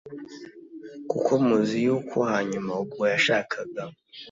Kuko 1.09 1.31
muzi 1.45 1.77
yuko 1.85 2.17
hanyuma 2.31 2.71
ubwo 2.81 3.01
yashakaga 3.13 3.81